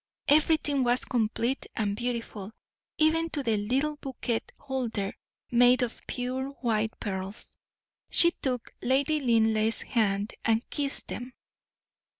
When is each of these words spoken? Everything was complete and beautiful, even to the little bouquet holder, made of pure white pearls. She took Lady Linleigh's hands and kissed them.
Everything 0.27 0.83
was 0.83 1.05
complete 1.05 1.67
and 1.75 1.95
beautiful, 1.95 2.51
even 2.97 3.29
to 3.29 3.43
the 3.43 3.55
little 3.55 3.97
bouquet 3.97 4.39
holder, 4.57 5.13
made 5.51 5.83
of 5.83 6.01
pure 6.07 6.47
white 6.61 6.99
pearls. 6.99 7.55
She 8.09 8.31
took 8.31 8.73
Lady 8.81 9.19
Linleigh's 9.19 9.83
hands 9.83 10.29
and 10.43 10.67
kissed 10.71 11.09
them. 11.09 11.33